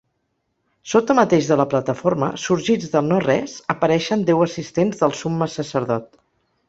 Sota 0.93 1.15
mateix 1.17 1.49
de 1.49 1.57
la 1.59 1.65
plataforma, 1.73 2.29
sorgits 2.45 2.89
del 2.95 3.05
nores, 3.11 3.53
apareixen 3.75 4.25
deu 4.31 4.43
assistents 4.47 5.05
del 5.05 5.15
Summe 5.21 5.51
Sacerdot. 5.59 6.11